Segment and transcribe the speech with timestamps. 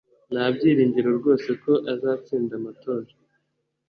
[0.31, 3.09] nta byiringiro rwose ko azatsinda amatora